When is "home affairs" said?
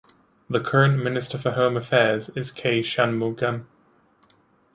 1.51-2.29